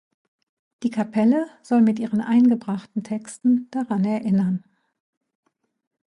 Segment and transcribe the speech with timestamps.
[0.81, 4.63] Die Kapelle soll mit ihren eingebrachten Texten daran erinnern.